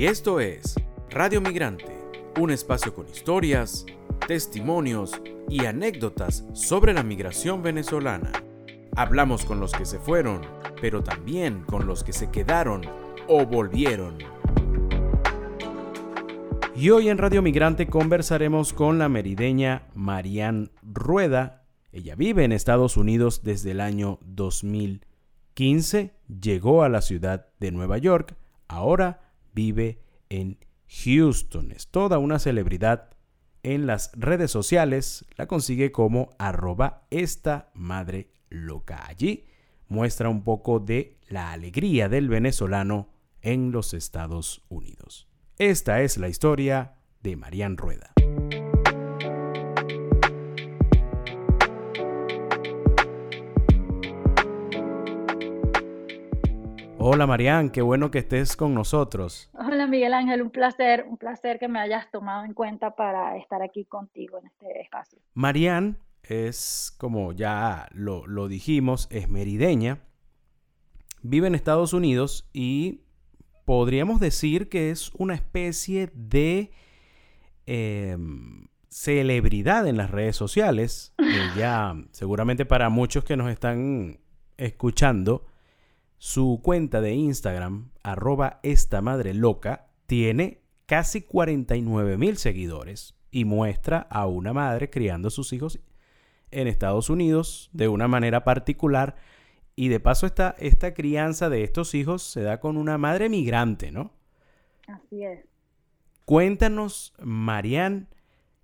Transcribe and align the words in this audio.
Y 0.00 0.06
esto 0.06 0.40
es 0.40 0.76
Radio 1.10 1.42
Migrante, 1.42 1.94
un 2.40 2.50
espacio 2.50 2.94
con 2.94 3.06
historias, 3.06 3.84
testimonios 4.26 5.20
y 5.46 5.66
anécdotas 5.66 6.46
sobre 6.54 6.94
la 6.94 7.02
migración 7.02 7.62
venezolana. 7.62 8.32
Hablamos 8.96 9.44
con 9.44 9.60
los 9.60 9.72
que 9.72 9.84
se 9.84 9.98
fueron, 9.98 10.40
pero 10.80 11.02
también 11.04 11.64
con 11.64 11.86
los 11.86 12.02
que 12.02 12.14
se 12.14 12.30
quedaron 12.30 12.80
o 13.28 13.44
volvieron. 13.44 14.16
Y 16.74 16.88
hoy 16.88 17.10
en 17.10 17.18
Radio 17.18 17.42
Migrante 17.42 17.86
conversaremos 17.86 18.72
con 18.72 18.98
la 18.98 19.10
merideña 19.10 19.82
Marian 19.94 20.70
Rueda. 20.82 21.66
Ella 21.92 22.14
vive 22.14 22.44
en 22.44 22.52
Estados 22.52 22.96
Unidos 22.96 23.42
desde 23.42 23.72
el 23.72 23.82
año 23.82 24.18
2015, 24.22 26.14
llegó 26.40 26.84
a 26.84 26.88
la 26.88 27.02
ciudad 27.02 27.48
de 27.58 27.70
Nueva 27.70 27.98
York, 27.98 28.34
ahora 28.66 29.29
vive 29.52 30.00
en 30.28 30.58
Houston. 31.04 31.72
Es 31.72 31.88
toda 31.88 32.18
una 32.18 32.38
celebridad 32.38 33.10
en 33.62 33.86
las 33.86 34.12
redes 34.14 34.50
sociales. 34.50 35.24
La 35.36 35.46
consigue 35.46 35.92
como 35.92 36.30
arroba 36.38 37.06
esta 37.10 37.70
madre 37.74 38.30
loca. 38.48 39.06
Allí 39.06 39.44
muestra 39.88 40.28
un 40.28 40.42
poco 40.44 40.80
de 40.80 41.18
la 41.28 41.52
alegría 41.52 42.08
del 42.08 42.28
venezolano 42.28 43.08
en 43.42 43.72
los 43.72 43.94
Estados 43.94 44.62
Unidos. 44.68 45.28
Esta 45.58 46.02
es 46.02 46.16
la 46.16 46.28
historia 46.28 46.94
de 47.22 47.36
Marian 47.36 47.76
Rueda. 47.76 48.12
Hola 57.02 57.26
Marian, 57.26 57.70
qué 57.70 57.80
bueno 57.80 58.10
que 58.10 58.18
estés 58.18 58.56
con 58.56 58.74
nosotros. 58.74 59.48
Hola 59.54 59.86
Miguel 59.86 60.12
Ángel, 60.12 60.42
un 60.42 60.50
placer, 60.50 61.06
un 61.08 61.16
placer 61.16 61.58
que 61.58 61.66
me 61.66 61.78
hayas 61.78 62.10
tomado 62.10 62.44
en 62.44 62.52
cuenta 62.52 62.94
para 62.94 63.38
estar 63.38 63.62
aquí 63.62 63.86
contigo 63.86 64.38
en 64.38 64.48
este 64.48 64.82
espacio. 64.82 65.18
Marian 65.32 65.96
es, 66.22 66.94
como 66.98 67.32
ya 67.32 67.88
lo, 67.92 68.48
dijimos, 68.48 69.08
es 69.10 69.30
merideña, 69.30 70.00
vive 71.22 71.46
en 71.46 71.54
Estados 71.54 71.94
Unidos 71.94 72.50
y 72.52 73.00
podríamos 73.64 74.20
decir 74.20 74.68
que 74.68 74.90
es 74.90 75.10
una 75.14 75.34
especie 75.34 76.10
de 76.12 76.70
em, 77.64 78.66
celebridad 78.90 79.86
en 79.86 79.96
las 79.96 80.10
redes 80.10 80.36
sociales. 80.36 81.14
ya 81.56 81.94
seguramente 82.10 82.66
para 82.66 82.90
muchos 82.90 83.24
que 83.24 83.38
nos 83.38 83.50
están 83.50 84.20
escuchando, 84.58 85.46
su 86.20 86.60
cuenta 86.62 87.00
de 87.00 87.14
Instagram, 87.14 87.92
arroba 88.02 88.60
esta 88.62 89.00
madre 89.00 89.32
loca, 89.32 89.86
tiene 90.04 90.60
casi 90.84 91.22
49 91.22 92.18
mil 92.18 92.36
seguidores 92.36 93.14
y 93.30 93.46
muestra 93.46 94.06
a 94.10 94.26
una 94.26 94.52
madre 94.52 94.90
criando 94.90 95.28
a 95.28 95.30
sus 95.30 95.54
hijos 95.54 95.80
en 96.50 96.68
Estados 96.68 97.08
Unidos 97.08 97.70
de 97.72 97.88
una 97.88 98.06
manera 98.06 98.44
particular. 98.44 99.16
Y 99.74 99.88
de 99.88 99.98
paso 99.98 100.26
esta, 100.26 100.54
esta 100.58 100.92
crianza 100.92 101.48
de 101.48 101.64
estos 101.64 101.94
hijos 101.94 102.22
se 102.22 102.42
da 102.42 102.60
con 102.60 102.76
una 102.76 102.98
madre 102.98 103.30
migrante, 103.30 103.90
¿no? 103.90 104.12
Así 104.88 105.24
es. 105.24 105.46
Cuéntanos, 106.26 107.14
Marianne, 107.22 108.08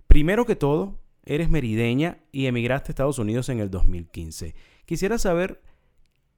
primero 0.08 0.44
que 0.44 0.56
todo, 0.56 0.98
eres 1.24 1.48
merideña 1.48 2.18
y 2.32 2.46
emigraste 2.46 2.90
a 2.90 2.92
Estados 2.92 3.18
Unidos 3.18 3.48
en 3.48 3.60
el 3.60 3.70
2015. 3.70 4.54
Quisiera 4.84 5.16
saber 5.16 5.62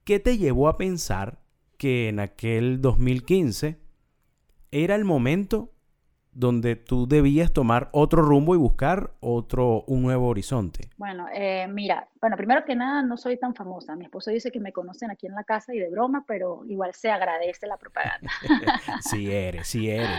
¿Qué 0.09 0.19
te 0.19 0.39
llevó 0.39 0.69
a 0.69 0.75
pensar 0.75 1.37
que 1.77 2.09
en 2.09 2.19
aquel 2.19 2.81
2015 2.81 3.77
era 4.71 4.95
el 4.95 5.05
momento 5.05 5.69
donde 6.31 6.75
tú 6.75 7.07
debías 7.07 7.53
tomar 7.53 7.89
otro 7.91 8.23
rumbo 8.23 8.55
y 8.55 8.57
buscar 8.57 9.11
otro, 9.19 9.83
un 9.85 10.01
nuevo 10.01 10.29
horizonte? 10.29 10.89
Bueno, 10.97 11.27
eh, 11.31 11.67
mira, 11.67 12.09
bueno, 12.19 12.37
primero 12.37 12.65
que 12.65 12.75
nada, 12.75 13.03
no 13.03 13.17
soy 13.17 13.37
tan 13.37 13.53
famosa. 13.53 13.95
Mi 13.95 14.05
esposo 14.05 14.31
dice 14.31 14.49
que 14.49 14.59
me 14.59 14.73
conocen 14.73 15.11
aquí 15.11 15.27
en 15.27 15.35
la 15.35 15.43
casa 15.43 15.75
y 15.75 15.77
de 15.77 15.91
broma, 15.91 16.25
pero 16.27 16.65
igual 16.65 16.95
se 16.95 17.11
agradece 17.11 17.67
la 17.67 17.77
propaganda. 17.77 18.31
sí 19.01 19.31
eres, 19.31 19.67
sí 19.67 19.91
eres, 19.91 20.09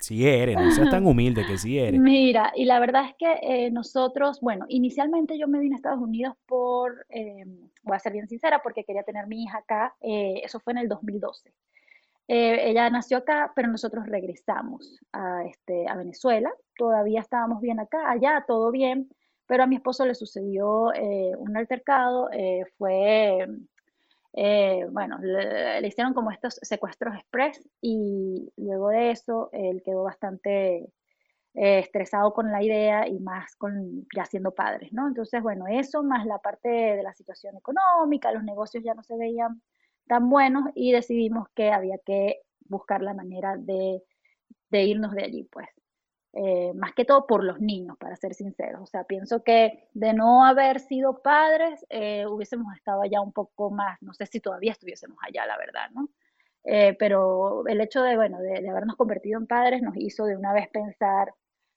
sí 0.00 0.28
eres, 0.28 0.56
no 0.56 0.70
seas 0.70 0.90
tan 0.90 1.06
humilde 1.06 1.46
que 1.46 1.56
sí 1.56 1.78
eres. 1.78 1.98
Mira, 1.98 2.52
y 2.54 2.66
la 2.66 2.78
verdad 2.78 3.06
es 3.06 3.14
que 3.14 3.38
eh, 3.40 3.70
nosotros, 3.70 4.38
bueno, 4.42 4.66
inicialmente 4.68 5.38
yo 5.38 5.48
me 5.48 5.60
vine 5.60 5.76
a 5.76 5.78
Estados 5.78 6.02
Unidos 6.02 6.36
por... 6.44 7.06
Eh, 7.08 7.46
voy 7.82 7.96
a 7.96 8.00
ser 8.00 8.12
bien 8.12 8.28
sincera, 8.28 8.62
porque 8.62 8.84
quería 8.84 9.02
tener 9.02 9.26
mi 9.26 9.44
hija 9.44 9.58
acá, 9.58 9.94
eh, 10.00 10.40
eso 10.44 10.60
fue 10.60 10.72
en 10.72 10.78
el 10.78 10.88
2012. 10.88 11.52
Eh, 12.28 12.70
ella 12.70 12.88
nació 12.90 13.18
acá, 13.18 13.52
pero 13.56 13.68
nosotros 13.68 14.06
regresamos 14.06 15.00
a, 15.12 15.44
este, 15.44 15.88
a 15.88 15.96
Venezuela, 15.96 16.52
todavía 16.76 17.20
estábamos 17.20 17.60
bien 17.60 17.80
acá, 17.80 18.10
allá 18.10 18.44
todo 18.46 18.70
bien, 18.70 19.10
pero 19.46 19.64
a 19.64 19.66
mi 19.66 19.76
esposo 19.76 20.06
le 20.06 20.14
sucedió 20.14 20.92
eh, 20.94 21.32
un 21.36 21.56
altercado, 21.56 22.30
fue, 22.78 23.46
bueno, 24.92 25.18
le, 25.20 25.80
le, 25.80 25.88
hicieron 25.88 26.14
como 26.14 26.30
estos 26.30 26.60
secuestros 26.62 27.16
express 27.16 27.68
y 27.80 28.52
luego 28.56 28.90
de 28.90 29.10
eso 29.10 29.48
él 29.52 29.82
quedó 29.84 30.04
bastante 30.04 30.88
eh, 31.54 31.80
estresado 31.80 32.32
con 32.32 32.52
la 32.52 32.62
idea 32.62 33.08
y 33.08 33.18
más 33.18 33.56
con 33.56 34.06
ya 34.14 34.24
siendo 34.24 34.54
padres, 34.54 34.92
¿no? 34.92 35.08
Entonces, 35.08 35.42
bueno, 35.42 35.66
eso 35.66 36.04
más 36.04 36.24
la 36.24 36.38
parte 36.38 36.68
de 36.68 37.02
la 37.02 37.12
situación 37.12 37.56
económica, 37.56 38.30
los 38.30 38.44
negocios 38.44 38.84
ya 38.84 38.94
no 38.94 39.02
se 39.02 39.16
veían 39.16 39.60
tan 40.06 40.30
buenos 40.30 40.70
y 40.76 40.92
decidimos 40.92 41.48
que 41.56 41.72
había 41.72 41.98
que 42.06 42.42
buscar 42.68 43.02
la 43.02 43.14
manera 43.14 43.56
de, 43.56 44.00
irnos 44.70 45.12
de 45.12 45.24
allí, 45.24 45.44
pues. 45.50 45.66
Eh, 46.34 46.72
más 46.74 46.92
que 46.94 47.04
todo 47.04 47.26
por 47.26 47.42
los 47.42 47.60
niños, 47.60 47.96
para 47.98 48.14
ser 48.14 48.34
sinceros. 48.34 48.82
O 48.82 48.86
sea, 48.86 49.02
pienso 49.02 49.42
que 49.42 49.88
de 49.92 50.14
no 50.14 50.44
haber 50.44 50.78
sido 50.78 51.20
padres, 51.20 51.84
eh, 51.88 52.26
hubiésemos 52.28 52.72
estado 52.76 53.02
allá 53.02 53.20
un 53.20 53.32
poco 53.32 53.72
más, 53.72 54.00
no 54.02 54.14
sé 54.14 54.26
si 54.26 54.38
todavía 54.38 54.70
estuviésemos 54.70 55.18
allá, 55.22 55.46
la 55.46 55.58
verdad, 55.58 55.90
¿no? 55.92 56.08
pero 56.98 57.66
el 57.66 57.80
hecho 57.80 58.02
de, 58.02 58.16
bueno, 58.16 58.38
de, 58.38 58.68
habernos 58.68 58.94
convertido 58.96 59.40
en 59.40 59.46
padres 59.46 59.82
nos 59.82 59.96
hizo 59.96 60.26
de 60.26 60.36
una 60.36 60.52
vez 60.52 60.68
pensar 60.68 61.34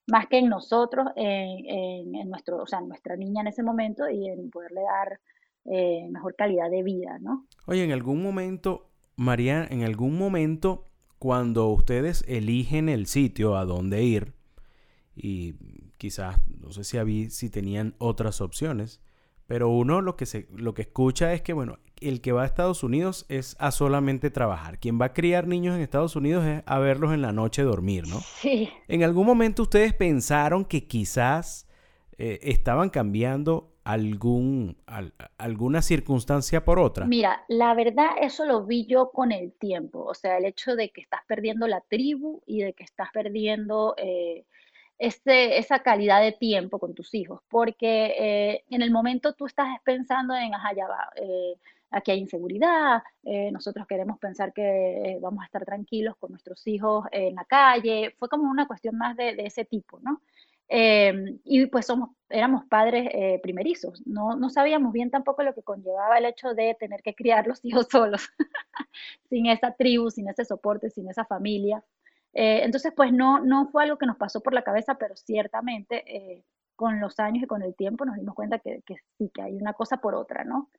más 0.08 0.28
que 0.28 0.40
en 0.40 0.50
nosotros, 0.50 1.08
en, 1.16 2.30
nuestro, 2.30 2.62
o 2.62 2.68
sea, 2.68 2.82
nuestra 2.82 3.16
niña 3.16 3.42
en 3.42 3.48
ese 3.48 3.64
momento 3.64 4.10
y 4.10 4.28
en 4.28 4.50
poderle 4.50 4.82
dar 4.82 5.20
eh, 5.66 6.08
mejor 6.10 6.36
calidad 6.36 6.70
de 6.70 6.84
vida, 6.84 7.20
¿no? 7.20 7.48
Oye, 7.66 7.84
en 7.84 7.92
algún 7.92 8.22
momento, 8.22 8.90
María, 9.16 9.66
en 9.70 9.84
algún 9.84 10.18
momento, 10.18 10.88
cuando 11.20 11.70
ustedes 11.70 12.26
eligen 12.28 12.90
el 12.90 13.06
sitio 13.06 13.56
a 13.56 13.66
dónde 13.66 14.04
ir, 14.04 14.34
y 15.16 15.54
quizás, 15.98 16.42
no 16.60 16.72
sé 16.72 16.84
si, 16.84 16.98
había, 16.98 17.30
si 17.30 17.50
tenían 17.50 17.96
otras 17.98 18.42
opciones, 18.42 19.00
pero 19.48 19.70
uno 19.70 20.02
lo 20.02 20.16
que, 20.16 20.26
se, 20.26 20.48
lo 20.56 20.74
que 20.74 20.84
escucha 20.84 21.34
es 21.34 21.42
que, 21.42 21.54
bueno, 21.54 21.80
el 22.00 22.22
que 22.22 22.32
va 22.32 22.44
a 22.44 22.46
Estados 22.46 22.84
Unidos 22.84 23.26
es 23.30 23.56
a 23.60 23.72
solamente 23.72 24.30
trabajar. 24.30 24.80
Quien 24.80 25.00
va 25.00 25.06
a 25.08 25.14
criar 25.14 25.48
niños 25.48 25.76
en 25.76 25.82
Estados 25.82 26.16
Unidos 26.16 26.46
es 26.46 26.64
a 26.66 26.80
verlos 26.80 27.14
en 27.14 27.22
la 27.22 27.32
noche 27.32 27.64
dormir, 27.64 28.08
¿no? 28.08 28.20
Sí. 28.20 28.70
¿En 28.88 29.04
algún 29.04 29.26
momento 29.26 29.64
ustedes 29.64 29.94
pensaron 29.94 30.66
que 30.66 30.88
quizás 30.88 31.68
eh, 32.18 32.40
estaban 32.44 32.90
cambiando 32.90 33.74
algún, 33.84 34.78
alguna 35.38 35.82
circunstancia 35.82 36.64
por 36.64 36.80
otra? 36.80 37.06
Mira, 37.06 37.44
la 37.48 37.74
verdad 37.74 38.12
eso 38.22 38.46
lo 38.46 38.66
vi 38.66 38.86
yo 38.86 39.12
con 39.12 39.32
el 39.32 39.54
tiempo. 39.54 40.04
O 40.04 40.14
sea, 40.14 40.38
el 40.38 40.46
hecho 40.46 40.76
de 40.76 40.90
que 40.90 41.02
estás 41.02 41.22
perdiendo 41.28 41.68
la 41.68 41.82
tribu 41.82 42.42
y 42.46 42.62
de 42.62 42.74
que 42.74 42.84
estás 42.84 43.10
perdiendo... 43.14 43.96
Eh, 43.98 44.46
esa 44.98 45.80
calidad 45.80 46.22
de 46.22 46.32
tiempo 46.32 46.80
con 46.80 46.94
tus 46.94 47.14
hijos, 47.14 47.42
porque 47.50 48.16
eh, 48.18 48.64
en 48.70 48.82
el 48.82 48.92
momento 48.92 49.34
tú 49.34 49.46
estás 49.46 49.68
pensando 49.84 50.36
en, 50.36 50.54
ajá, 50.54 50.74
ya 50.74 50.88
va, 50.88 51.10
aquí 51.94 52.12
hay 52.12 52.20
inseguridad, 52.20 53.04
eh, 53.24 53.52
nosotros 53.52 53.88
queremos 53.88 54.18
pensar 54.20 54.52
que 54.52 54.62
eh, 54.62 55.20
vamos 55.22 55.44
a 55.44 55.46
estar 55.46 55.64
tranquilos 55.64 56.16
con 56.18 56.32
nuestros 56.32 56.66
hijos 56.68 57.06
en 57.12 57.36
la 57.36 57.46
calle, 57.46 58.16
fue 58.18 58.28
como 58.28 58.50
una 58.50 58.68
cuestión 58.68 58.98
más 58.98 59.16
de, 59.16 59.36
ese 59.38 59.64
tipo, 59.64 60.00
¿no? 60.02 60.22
Em, 60.68 61.40
y 61.44 61.66
pues 61.68 61.86
somos, 61.86 62.10
éramos 62.30 62.66
padres 62.66 63.10
eh, 63.14 63.40
primerizos, 63.44 64.02
no, 64.08 64.36
no 64.36 64.50
sabíamos 64.50 64.92
bien 64.92 65.12
tampoco 65.12 65.44
lo 65.44 65.54
que 65.54 65.62
conllevaba 65.62 66.18
el 66.18 66.26
hecho 66.26 66.54
de 66.56 66.76
tener 66.80 67.04
que 67.04 67.14
criar 67.14 67.48
los 67.48 67.64
hijos 67.64 67.88
solos, 67.92 68.30
sin 69.30 69.46
esa 69.46 69.72
tribu, 69.74 70.10
sin 70.10 70.30
ese 70.30 70.46
soporte, 70.46 70.90
sin 70.90 71.10
esa 71.10 71.26
familia. 71.26 71.84
Entonces, 72.34 72.92
pues 72.96 73.14
no, 73.14 73.40
no 73.44 73.68
fue 73.68 73.84
algo 73.84 73.98
que 73.98 74.06
nos 74.06 74.18
pasó 74.18 74.42
por 74.42 74.54
la 74.54 74.64
cabeza, 74.64 74.96
pero 74.96 75.16
ciertamente 75.16 76.44
con 76.76 77.00
los 77.00 77.20
años 77.20 77.44
y 77.44 77.48
con 77.48 77.62
el 77.62 77.76
tiempo 77.76 78.06
nos 78.06 78.16
dimos 78.16 78.36
cuenta 78.36 78.60
que, 78.60 78.82
que 78.86 78.96
sí, 79.18 79.32
que 79.34 79.42
hay 79.42 79.56
una 79.56 79.74
cosa 79.74 79.98
por 79.98 80.16
otra, 80.16 80.44
¿no? 80.44 80.70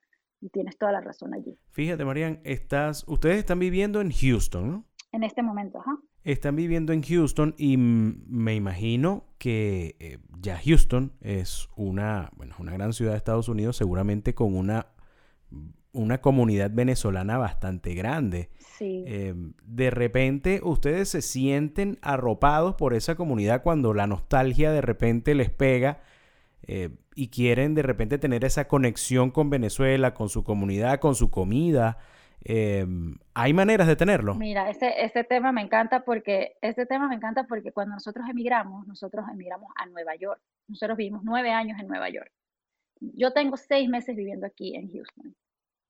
Y 0.41 0.49
tienes 0.49 0.77
toda 0.77 0.91
la 0.91 1.01
razón 1.01 1.33
allí. 1.33 1.57
Fíjate, 1.69 2.05
Marian, 2.05 2.41
estás, 2.43 3.05
ustedes 3.07 3.37
están 3.37 3.59
viviendo 3.59 4.01
en 4.01 4.11
Houston, 4.11 4.69
¿no? 4.69 4.85
En 5.11 5.23
este 5.23 5.41
momento, 5.41 5.79
ajá. 5.79 5.97
Están 6.23 6.55
viviendo 6.55 6.91
en 6.91 7.01
Houston 7.01 7.55
y 7.57 7.77
me 7.77 8.55
imagino 8.55 9.25
que 9.37 9.95
eh, 9.99 10.17
ya 10.39 10.59
Houston 10.63 11.13
es 11.21 11.69
una, 11.77 12.31
bueno, 12.35 12.55
una 12.59 12.73
gran 12.73 12.93
ciudad 12.93 13.11
de 13.11 13.17
Estados 13.17 13.47
Unidos, 13.47 13.77
seguramente 13.77 14.33
con 14.35 14.55
una, 14.55 14.87
una 15.95 16.21
comunidad 16.21 16.71
venezolana 16.71 17.37
bastante 17.37 17.95
grande. 17.95 18.49
Sí. 18.77 19.03
Em, 19.07 19.53
de 19.63 19.89
repente 19.89 20.59
ustedes 20.63 21.09
se 21.09 21.21
sienten 21.21 21.97
arropados 22.01 22.75
por 22.75 22.93
esa 22.93 23.15
comunidad 23.15 23.63
cuando 23.63 23.93
la 23.93 24.05
nostalgia 24.05 24.71
de 24.71 24.81
repente 24.81 25.33
les 25.33 25.49
pega 25.49 26.01
eh, 26.67 26.89
y 27.15 27.29
quieren 27.29 27.75
de 27.75 27.83
repente 27.83 28.17
tener 28.17 28.43
esa 28.43 28.67
conexión 28.67 29.31
con 29.31 29.49
Venezuela, 29.49 30.13
con 30.13 30.29
su 30.29 30.43
comunidad, 30.43 30.99
con 30.99 31.15
su 31.15 31.31
comida. 31.31 31.97
Em, 32.43 33.17
¿Hay 33.33 33.53
maneras 33.53 33.87
de 33.87 33.95
tenerlo? 33.95 34.35
Mira, 34.35 34.69
ese, 34.69 34.93
ese 35.03 35.23
tema 35.23 35.51
me 35.51 35.61
encanta 35.61 36.03
porque 36.03 36.57
ese 36.61 36.85
tema 36.85 37.07
me 37.07 37.15
encanta 37.15 37.45
porque 37.45 37.71
cuando 37.71 37.95
nosotros 37.95 38.27
emigramos, 38.29 38.85
nosotros 38.87 39.25
emigramos 39.31 39.71
a 39.75 39.85
Nueva 39.87 40.15
York. 40.15 40.41
Nosotros 40.67 40.97
vivimos 40.97 41.23
nueve 41.23 41.51
años 41.51 41.79
en 41.79 41.87
Nueva 41.87 42.09
York. 42.09 42.31
Yo 42.99 43.31
tengo 43.31 43.57
seis 43.57 43.89
meses 43.89 44.15
viviendo 44.15 44.45
aquí 44.45 44.75
en 44.75 44.91
Houston. 44.91 45.35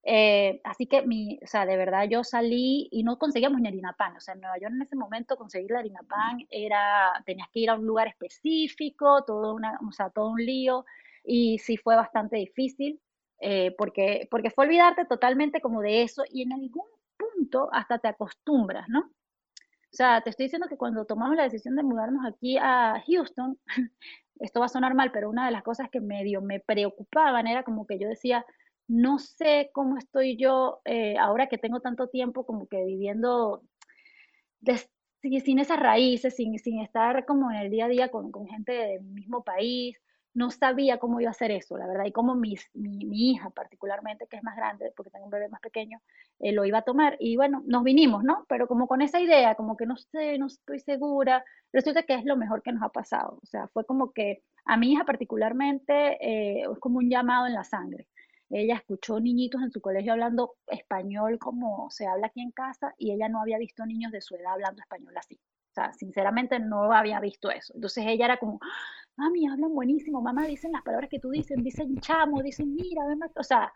Eh, 0.08 0.62
así 0.64 0.86
que, 0.86 1.02
mi, 1.02 1.40
o 1.44 1.48
sea, 1.48 1.66
de 1.66 1.78
verdad 1.78 2.08
yo 2.08 2.24
salí 2.24 2.88
y 2.92 3.04
no 3.04 3.18
conseguíamos 3.18 3.60
ni 3.60 3.68
harina 3.68 3.94
pan. 3.94 4.16
O 4.16 4.20
sea, 4.22 4.36
en 4.36 4.42
Nueva 4.42 4.60
York 4.60 4.74
en 4.76 4.84
ese 4.84 4.96
momento 4.96 5.36
conseguir 5.36 5.72
la 5.72 5.80
harina 5.80 6.02
pan 6.08 6.38
era, 6.50 7.12
tenías 7.26 7.50
que 7.52 7.62
ir 7.62 7.70
a 7.72 7.76
un 7.76 7.86
lugar 7.86 8.08
específico, 8.08 9.24
todo, 9.26 9.56
una, 9.56 9.80
o 9.88 9.92
sea, 9.92 10.12
todo 10.12 10.30
un 10.30 10.46
lío. 10.46 10.86
Y 11.24 11.58
sí 11.58 11.78
fue 11.78 11.96
bastante 11.96 12.38
difícil 12.38 13.02
eh, 13.40 13.74
porque, 13.78 14.28
porque 14.30 14.52
fue 14.52 14.66
olvidarte 14.66 15.06
totalmente 15.06 15.60
como 15.60 15.82
de 15.82 16.04
eso 16.04 16.24
y 16.30 16.44
en 16.44 16.54
algún 16.54 16.86
punto 17.18 17.70
hasta 17.74 18.00
te 18.00 18.08
acostumbras, 18.08 18.88
¿no? 18.90 19.00
O 19.00 19.98
sea, 19.98 20.22
te 20.22 20.30
estoy 20.30 20.46
diciendo 20.46 20.68
que 20.68 20.78
cuando 20.78 21.06
tomamos 21.06 21.36
la 21.36 21.44
decisión 21.44 21.76
de 21.76 21.84
mudarnos 21.84 22.26
aquí 22.26 22.58
a 22.58 23.02
Houston, 23.08 23.58
esto 24.40 24.60
va 24.60 24.66
a 24.68 24.70
sonar 24.70 24.94
mal, 24.94 25.12
pero 25.12 25.30
una 25.30 25.46
de 25.46 25.52
las 25.52 25.64
cosas 25.64 25.90
que 25.90 26.02
medio 26.02 26.42
me 26.42 26.60
preocupaban 26.60 27.48
era 27.48 27.64
como 27.64 27.88
que 27.88 27.98
yo 27.98 28.08
decía, 28.08 28.46
no 28.88 29.20
sé 29.20 29.70
cómo 29.74 29.98
estoy 29.98 30.38
yo 30.38 30.82
eh, 30.86 31.18
ahora 31.18 31.48
que 31.48 31.58
tengo 31.58 31.80
tanto 31.80 32.08
tiempo 32.08 32.46
como 32.46 32.68
que 32.68 32.84
viviendo 32.84 33.64
sin, 35.44 35.60
esas 35.60 35.80
raíces, 35.80 36.36
sin, 36.36 36.58
sin, 36.60 36.82
estar 36.82 37.26
como 37.26 37.52
en 37.52 37.58
el 37.58 37.72
día 37.72 37.86
a 37.86 37.90
día 37.90 38.10
con, 38.10 38.32
con, 38.32 38.48
gente 38.48 38.72
del 38.74 39.04
mismo 39.04 39.44
país. 39.44 39.98
No 40.34 40.52
sabía 40.52 40.98
cómo 41.00 41.22
iba 41.22 41.30
a 41.30 41.32
hacer 41.32 41.52
eso, 41.52 41.78
la 41.78 41.88
verdad, 41.88 42.04
y 42.06 42.12
cómo 42.12 42.36
mi, 42.36 42.56
mi, 42.74 43.32
hija 43.32 43.50
particularmente, 43.52 44.28
que 44.28 44.36
es 44.36 44.44
más 44.44 44.58
grande, 44.58 44.92
porque 44.96 45.10
tengo 45.10 45.26
un 45.26 45.32
bebé 45.32 45.48
más 45.48 45.62
pequeño, 45.62 46.02
eh, 46.40 46.52
lo 46.52 46.66
iba 46.66 46.80
a 46.80 46.82
tomar. 46.82 47.16
Y 47.22 47.38
bueno, 47.38 47.64
nos 47.66 47.84
vinimos, 47.84 48.24
¿no? 48.24 48.46
Pero 48.50 48.68
como 48.68 48.88
con 48.88 49.02
esa 49.02 49.22
idea, 49.22 49.56
como 49.56 49.78
que 49.78 49.86
no 49.86 49.96
sé, 49.96 50.38
no 50.38 50.48
estoy 50.48 50.80
segura, 50.80 51.44
resulta 51.72 52.04
que 52.04 52.16
es 52.16 52.26
lo 52.26 52.36
mejor 52.36 52.62
que 52.64 52.74
nos 52.74 52.84
ha 52.84 52.90
pasado. 52.90 53.40
O 53.42 53.46
sea, 53.46 53.70
fue 53.70 53.86
como 53.86 54.12
que 54.12 54.44
a 54.66 54.76
mi 54.78 54.92
hija 54.92 55.06
particularmente 55.06 56.18
eh, 56.20 56.66
es 56.70 56.80
como 56.80 56.98
un 56.98 57.10
llamado 57.10 57.48
en 57.48 57.54
la 57.54 57.64
sangre 57.64 58.08
ella 58.50 58.76
escuchó 58.76 59.20
niñitos 59.20 59.62
en 59.62 59.72
su 59.72 59.82
colegio 59.82 60.14
hablando 60.14 60.56
español 60.68 61.40
como 61.40 61.90
se 61.90 62.08
habla 62.08 62.28
aquí 62.28 62.42
en 62.42 62.52
casa 62.52 62.94
y 62.98 63.12
ella 63.12 63.30
no 63.30 63.42
había 63.42 63.58
visto 63.58 63.86
niños 63.86 64.12
de 64.12 64.22
su 64.22 64.36
edad 64.36 64.54
hablando 64.54 64.82
español 64.82 65.18
así. 65.18 65.36
O 65.36 65.74
sea, 65.76 65.94
sinceramente 65.94 66.60
no 66.60 66.94
había 66.94 67.20
visto 67.20 67.50
eso. 67.52 67.74
Entonces 67.76 68.06
ella 68.08 68.26
era 68.26 68.38
como, 68.38 68.60
mami, 69.18 69.48
hablan 69.48 69.74
buenísimo, 69.74 70.22
mamá, 70.22 70.46
dicen 70.48 70.72
las 70.72 70.84
palabras 70.84 71.10
que 71.10 71.20
tú 71.20 71.32
dices, 71.32 71.58
dicen 71.62 72.00
chamo, 72.00 72.42
dicen 72.42 72.74
mira, 72.76 73.02
o 73.36 73.44
sea, 73.44 73.74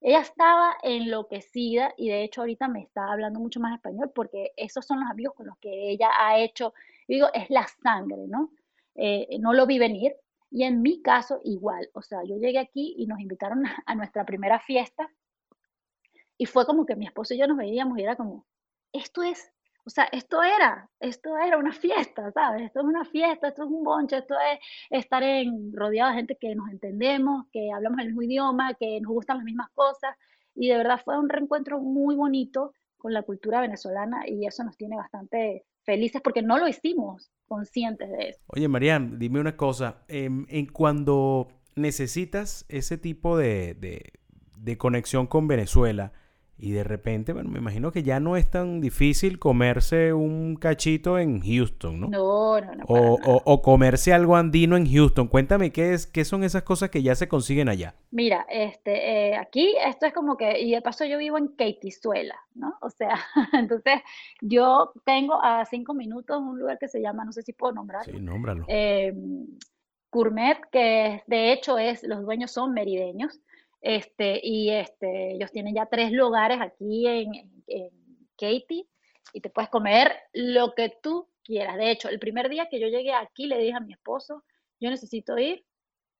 ella 0.00 0.20
estaba 0.20 0.76
enloquecida 0.82 1.92
y 1.96 2.08
de 2.08 2.24
hecho 2.24 2.42
ahorita 2.42 2.68
me 2.68 2.80
está 2.82 3.12
hablando 3.12 3.40
mucho 3.40 3.60
más 3.60 3.74
español 3.74 4.10
porque 4.14 4.52
esos 4.56 4.86
son 4.86 5.00
los 5.00 5.10
amigos 5.10 5.34
con 5.34 5.46
los 5.46 5.58
que 5.58 5.90
ella 5.90 6.10
ha 6.18 6.38
hecho, 6.38 6.72
digo, 7.06 7.28
es 7.34 7.50
la 7.50 7.66
sangre, 7.82 8.26
¿no? 8.28 8.50
Eh, 8.94 9.38
no 9.40 9.52
lo 9.52 9.66
vi 9.66 9.78
venir, 9.78 10.14
y 10.50 10.64
en 10.64 10.82
mi 10.82 11.02
caso, 11.02 11.40
igual. 11.44 11.90
O 11.94 12.02
sea, 12.02 12.20
yo 12.24 12.36
llegué 12.36 12.58
aquí 12.58 12.94
y 12.96 13.06
nos 13.06 13.20
invitaron 13.20 13.64
a, 13.86 13.94
nuestra 13.94 14.24
primera 14.24 14.60
fiesta 14.60 15.10
y 16.36 16.46
fue 16.46 16.66
como 16.66 16.86
que 16.86 16.96
mi 16.96 17.06
esposo 17.06 17.34
y 17.34 17.38
yo 17.38 17.46
nos 17.46 17.56
veíamos 17.58 17.98
y 17.98 18.02
era 18.02 18.16
como, 18.16 18.46
esto 18.92 19.22
es, 19.22 19.52
o 19.84 19.90
sea, 19.90 20.04
esto 20.12 20.42
era, 20.42 20.88
esto 21.00 21.36
era 21.36 21.58
una 21.58 21.72
fiesta, 21.72 22.30
¿sabes? 22.32 22.62
Esto 22.62 22.80
es 22.80 22.86
una 22.86 23.04
fiesta, 23.04 23.48
esto 23.48 23.64
es 23.64 23.70
un 23.70 23.84
bonche, 23.84 24.18
esto 24.18 24.34
es 24.34 24.60
estar 24.90 25.22
en, 25.22 25.72
rodeado 25.72 26.10
de 26.10 26.16
gente 26.16 26.38
que 26.40 26.54
nos 26.54 26.70
entendemos, 26.70 27.46
que 27.52 27.70
hablamos 27.72 27.98
el 28.00 28.06
mismo 28.06 28.22
idioma, 28.22 28.74
que 28.74 29.00
nos 29.00 29.12
gustan 29.12 29.38
las 29.38 29.44
mismas 29.44 29.70
cosas. 29.70 30.16
Y 30.54 30.68
de 30.68 30.76
verdad 30.76 31.00
fue 31.04 31.18
un 31.18 31.28
reencuentro 31.28 31.80
muy 31.80 32.14
bonito 32.16 32.72
con 32.96 33.12
la 33.12 33.22
cultura 33.22 33.60
venezolana 33.60 34.28
y 34.28 34.46
eso 34.46 34.64
nos 34.64 34.76
tiene 34.76 34.96
bastante 34.96 35.64
felices 35.88 36.20
porque 36.22 36.42
no 36.42 36.58
lo 36.58 36.68
hicimos 36.68 37.30
conscientes 37.46 38.10
de 38.10 38.28
eso. 38.28 38.40
Oye, 38.48 38.68
Marian, 38.68 39.18
dime 39.18 39.40
una 39.40 39.56
cosa. 39.56 40.02
Em, 40.08 40.44
en, 40.50 40.66
cuando 40.66 41.48
necesitas 41.76 42.66
ese 42.68 42.98
tipo 42.98 43.38
de, 43.38 43.74
de 44.58 44.76
conexión 44.76 45.26
con 45.26 45.48
Venezuela, 45.48 46.12
y 46.60 46.72
de 46.72 46.82
repente, 46.82 47.32
bueno, 47.32 47.50
me 47.50 47.60
imagino 47.60 47.92
que 47.92 48.02
ya 48.02 48.18
no 48.18 48.36
es 48.36 48.50
tan 48.50 48.80
difícil 48.80 49.38
comerse 49.38 50.12
un 50.12 50.56
cachito 50.56 51.16
en 51.16 51.40
Houston, 51.40 52.00
¿no? 52.00 52.08
No, 52.08 52.60
no, 52.60 52.74
no. 52.74 52.84
O, 52.88 53.16
o, 53.44 53.62
comerse 53.62 54.12
algo 54.12 54.34
andino 54.34 54.76
en 54.76 54.90
Houston. 54.90 55.28
Cuéntame 55.28 55.70
qué 55.70 55.94
es, 55.94 56.08
qué 56.08 56.24
son 56.24 56.42
esas 56.42 56.64
cosas 56.64 56.90
que 56.90 57.02
ya 57.02 57.14
se 57.14 57.28
consiguen 57.28 57.68
allá. 57.68 57.94
Mira, 58.10 58.44
este, 58.50 59.28
eh, 59.30 59.36
aquí 59.36 59.76
esto 59.86 60.06
es 60.06 60.12
como 60.12 60.36
que, 60.36 60.58
y 60.58 60.72
de 60.72 60.82
paso 60.82 61.04
yo 61.04 61.16
vivo 61.18 61.38
en 61.38 61.48
Keitizuela, 61.54 62.36
¿no? 62.54 62.76
O 62.80 62.90
sea, 62.90 63.14
entonces 63.52 64.00
yo 64.40 64.92
tengo 65.04 65.40
a 65.40 65.64
cinco 65.64 65.94
minutos 65.94 66.40
un 66.40 66.58
lugar 66.58 66.78
que 66.80 66.88
se 66.88 67.00
llama, 67.00 67.24
no 67.24 67.30
sé 67.32 67.42
si 67.42 67.52
puedo 67.52 67.72
nombrarlo. 67.72 68.12
Sí, 68.12 68.20
nómbralo. 68.20 68.64
Eh, 68.66 69.14
Gourmet, 70.10 70.58
que 70.72 71.22
de 71.28 71.52
hecho 71.52 71.78
es, 71.78 72.02
los 72.02 72.22
dueños 72.22 72.50
son 72.50 72.72
merideños. 72.72 73.38
Este, 73.80 74.40
y 74.42 74.70
este, 74.70 75.32
ellos 75.32 75.52
tienen 75.52 75.74
ya 75.74 75.86
tres 75.86 76.12
lugares 76.12 76.60
aquí 76.60 77.06
en, 77.06 77.34
en 77.66 77.90
Katy 78.36 78.88
y 79.32 79.40
te 79.40 79.50
puedes 79.50 79.70
comer 79.70 80.12
lo 80.32 80.74
que 80.74 80.92
tú 81.02 81.28
quieras. 81.44 81.76
De 81.76 81.90
hecho, 81.90 82.08
el 82.08 82.18
primer 82.18 82.48
día 82.48 82.68
que 82.68 82.80
yo 82.80 82.88
llegué 82.88 83.12
aquí 83.12 83.46
le 83.46 83.58
dije 83.58 83.76
a 83.76 83.80
mi 83.80 83.92
esposo, 83.92 84.44
yo 84.80 84.90
necesito 84.90 85.38
ir. 85.38 85.64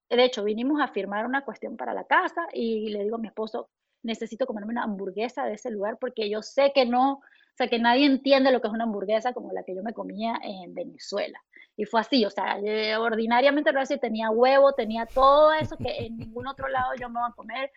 De 0.08 0.25
hecho, 0.25 0.44
vinimos 0.44 0.81
a 0.81 0.88
firmar 0.88 1.26
una 1.26 1.44
cuestión 1.44 1.76
para 1.76 1.94
la 1.94 2.05
casa 2.05 2.49
y 2.52 2.88
le 2.88 3.05
digo 3.05 3.16
a 3.16 3.20
mi 3.20 3.28
esposo, 3.28 3.70
necesito 4.02 4.46
comerme 4.46 4.70
una 4.70 4.84
hamburguesa 4.84 5.44
de 5.44 5.54
ese 5.54 5.70
lugar 5.70 5.99
porque 6.00 6.31
yo 6.31 6.43
sé 6.43 6.72
que 6.75 6.87
no, 6.87 7.20
sea, 7.58 7.69
que 7.69 7.78
nadie 7.78 8.06
entiende 8.06 8.52
lo 8.52 8.60
que 8.60 8.69
es 8.69 8.72
una 8.72 8.84
hamburguesa 8.84 9.32
como 9.32 9.52
la 9.52 9.64
que 9.64 9.75
yo 9.75 9.82
me 9.82 9.93
comía 9.93 10.38
en 10.43 10.75
Venezuela. 10.75 11.43
Y 11.76 11.84
fue 11.84 12.00
así, 12.00 12.25
o 12.25 12.31
sea, 12.31 12.58
ordinariamente 12.99 13.72
lo 13.72 13.81
decir, 13.81 13.99
tenía 13.99 14.31
huevo, 14.31 14.72
tenía 14.72 15.06
todo 15.06 15.52
eso 15.52 15.76
que 15.76 16.06
en 16.06 16.16
ningún 16.16 16.46
otro 16.46 16.69
lado 16.69 16.93
yo 17.00 17.08
me 17.08 17.20
voy 17.20 17.28
a 17.28 17.34
comer. 17.34 17.70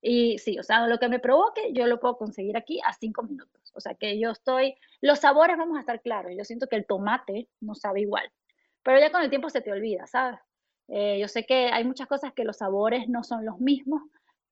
Y 0.00 0.38
sí, 0.38 0.58
o 0.58 0.62
sea, 0.62 0.86
lo 0.86 0.98
que 0.98 1.08
me 1.08 1.18
provoque, 1.18 1.72
yo 1.72 1.86
lo 1.86 1.98
puedo 1.98 2.16
conseguir 2.16 2.56
aquí 2.56 2.80
a 2.84 2.92
cinco 2.92 3.22
minutos. 3.22 3.72
O 3.74 3.80
sea, 3.80 3.94
que 3.94 4.18
yo 4.18 4.30
estoy, 4.30 4.76
los 5.00 5.20
sabores 5.20 5.56
vamos 5.56 5.76
a 5.76 5.80
estar 5.80 6.00
claros. 6.02 6.32
Yo 6.36 6.44
siento 6.44 6.68
que 6.68 6.76
el 6.76 6.86
tomate 6.86 7.48
no 7.60 7.74
sabe 7.74 8.00
igual, 8.02 8.30
pero 8.82 9.00
ya 9.00 9.10
con 9.10 9.22
el 9.22 9.30
tiempo 9.30 9.50
se 9.50 9.60
te 9.60 9.72
olvida, 9.72 10.06
¿sabes? 10.06 10.38
Eh, 10.88 11.18
yo 11.20 11.28
sé 11.28 11.44
que 11.44 11.66
hay 11.66 11.84
muchas 11.84 12.08
cosas 12.08 12.32
que 12.32 12.44
los 12.44 12.58
sabores 12.58 13.08
no 13.08 13.22
son 13.22 13.44
los 13.44 13.60
mismos, 13.60 14.02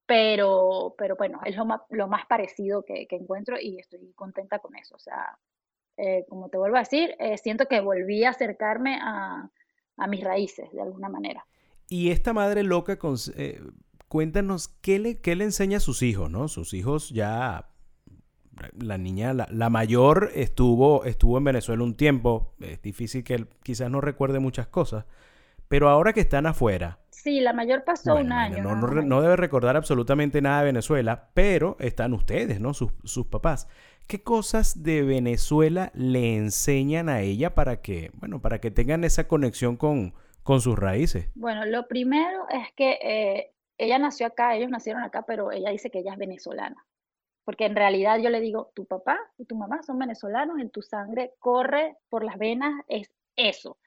pero, 0.07 0.95
pero 0.97 1.15
bueno, 1.15 1.41
es 1.45 1.55
lo 1.55 1.65
más, 1.65 1.81
lo 1.89 2.07
más 2.07 2.25
parecido 2.25 2.83
que, 2.83 3.05
que 3.07 3.17
encuentro 3.17 3.57
y 3.61 3.77
estoy 3.77 4.13
contenta 4.15 4.59
con 4.59 4.75
eso. 4.75 4.95
O 4.95 4.99
sea, 4.99 5.37
eh, 5.97 6.25
como 6.29 6.49
te 6.49 6.57
vuelvo 6.57 6.77
a 6.77 6.81
decir, 6.81 7.15
eh, 7.19 7.37
siento 7.39 7.65
que 7.67 7.81
volví 7.81 8.23
a 8.23 8.29
acercarme 8.29 8.99
a, 9.01 9.49
mis 10.07 10.23
raíces 10.23 10.71
de 10.71 10.81
alguna 10.81 11.09
manera. 11.09 11.45
Y 11.89 12.11
esta 12.11 12.31
madre 12.31 12.61
loca, 12.61 12.99
eh, 13.35 13.61
cuéntanos 14.07 14.67
qué 14.67 14.99
le, 14.99 15.19
qué 15.19 15.35
le 15.35 15.43
enseña 15.43 15.77
a 15.77 15.79
sus 15.79 16.03
hijos, 16.03 16.29
¿no? 16.29 16.47
Sus 16.49 16.75
hijos 16.75 17.09
ya, 17.09 17.69
la 18.79 18.99
niña, 18.99 19.33
la, 19.33 19.69
mayor 19.71 20.29
estuvo, 20.35 21.03
estuvo 21.03 21.39
en 21.39 21.45
Venezuela 21.45 21.83
un 21.83 21.97
tiempo, 21.97 22.53
es 22.59 22.79
difícil 22.83 23.23
que 23.23 23.33
él 23.33 23.47
quizás 23.63 23.89
no 23.89 23.99
recuerde 23.99 24.37
muchas 24.37 24.67
cosas, 24.67 25.05
pero 25.67 25.89
ahora 25.89 26.13
que 26.13 26.21
están 26.21 26.45
afuera. 26.45 26.99
Sí, 27.27 27.41
la 27.41 27.51
mayor 27.51 27.83
pasó 27.83 28.15
un 28.15 28.31
año. 28.31 28.63
No, 28.63 28.77
no, 28.77 29.21
debe 29.21 29.35
recordar 29.35 29.75
absolutamente 29.75 30.41
nada 30.41 30.59
de 30.59 30.67
Venezuela, 30.67 31.27
pero 31.33 31.75
están 31.77 32.13
ustedes, 32.13 32.61
¿no? 32.61 32.73
Sus, 32.73 32.93
sus 33.03 33.27
papás. 33.27 33.67
¿Qué 34.07 34.23
cosas 34.23 34.81
de 34.81 35.01
Venezuela 35.03 35.91
le 35.93 36.37
enseñan 36.37 37.09
a 37.09 37.19
ella 37.19 37.53
para 37.53 37.81
que, 37.81 38.11
bueno, 38.13 38.41
para 38.41 38.61
que 38.61 38.71
tengan 38.71 39.03
esa 39.03 39.27
conexión 39.27 39.75
con, 39.75 40.13
con 40.41 40.61
sus 40.61 40.79
raíces? 40.79 41.29
Bueno, 41.35 41.65
lo 41.65 41.85
primero 41.89 42.47
es 42.49 42.71
que 42.77 42.91
eh, 43.01 43.51
ella 43.77 43.99
nació 43.99 44.27
acá, 44.27 44.55
ellos 44.55 44.69
nacieron 44.69 45.03
acá, 45.03 45.25
pero 45.27 45.51
ella 45.51 45.71
dice 45.71 45.91
que 45.91 45.99
ella 45.99 46.13
es 46.13 46.17
venezolana. 46.17 46.85
Porque 47.43 47.65
en 47.65 47.75
realidad 47.75 48.19
yo 48.19 48.29
le 48.29 48.39
digo, 48.39 48.71
tu 48.73 48.85
papá 48.85 49.19
y 49.37 49.43
tu 49.43 49.57
mamá 49.57 49.83
son 49.83 49.99
venezolanos, 49.99 50.59
en 50.59 50.69
tu 50.69 50.81
sangre 50.81 51.33
corre 51.39 51.97
por 52.07 52.23
las 52.23 52.37
venas, 52.37 52.85
es 52.87 53.11
eso. 53.35 53.77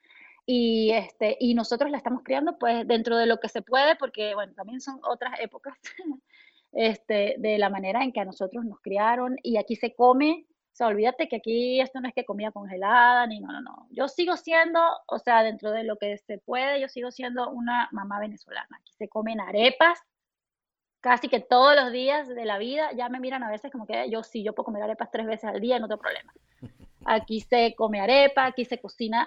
Y, 0.52 0.90
este, 0.90 1.37
y 1.38 1.54
nosotros 1.54 1.92
la 1.92 1.97
estamos 1.97 2.25
criando 2.25 2.59
pues 2.59 2.85
dentro 2.85 3.16
de 3.16 3.26
lo 3.26 3.38
que 3.38 3.49
se 3.49 3.62
puede, 3.62 3.95
porque 3.95 4.35
bueno, 4.35 4.52
también 4.54 4.80
son 4.80 4.99
otras 5.04 5.38
épocas 5.38 5.78
este, 6.73 7.37
de 7.38 7.57
la 7.57 7.71
manera 7.71 8.02
en 8.02 8.11
que 8.11 8.19
a 8.19 8.25
nosotros 8.25 8.64
nos 8.64 8.80
criaron 8.80 9.37
y 9.45 9.59
aquí 9.59 9.76
se 9.76 9.95
come, 9.95 10.47
o 10.49 10.75
sea, 10.75 10.88
olvídate 10.88 11.28
que 11.28 11.37
aquí 11.37 11.80
esto 11.80 12.00
no 12.00 12.09
es 12.09 12.14
que 12.14 12.25
comida 12.25 12.50
congelada, 12.50 13.28
ni 13.28 13.38
no, 13.38 13.52
no, 13.52 13.61
no. 13.61 13.87
Yo 13.90 14.09
sigo 14.09 14.37
siendo, 14.37 14.80
o 15.07 15.21
sea, 15.21 15.45
dentro 15.45 15.71
de 15.71 15.85
lo 15.85 15.99
que 15.99 16.19
se 16.19 16.38
puede, 16.38 16.80
yo 16.80 16.88
sigo 16.88 17.12
siendo 17.12 17.49
una 17.50 17.88
mamá 17.92 18.19
venezolana. 18.19 18.76
Aquí 18.80 18.92
se 18.95 19.09
comen 19.09 19.40
arepas, 19.40 20.00
casi 21.00 21.28
que 21.28 21.40
todos 21.40 21.75
los 21.75 21.92
días 21.92 22.28
de 22.28 22.45
la 22.45 22.59
vida, 22.59 22.92
ya 22.92 23.09
me 23.09 23.21
miran 23.21 23.42
a 23.42 23.50
veces 23.50 23.73
como 23.73 23.87
que 23.87 24.11
yo 24.11 24.23
sí, 24.23 24.42
yo 24.42 24.54
puedo 24.54 24.66
comer 24.66 24.83
arepas 24.83 25.11
tres 25.11 25.26
veces 25.26 25.45
al 25.45 25.61
día, 25.61 25.78
no 25.78 25.88
tengo 25.88 26.00
problema. 26.00 26.33
Aquí 27.07 27.40
se 27.40 27.75
come 27.75 27.99
arepa, 27.99 28.45
aquí 28.45 28.66
se 28.66 28.78
cocina, 28.78 29.26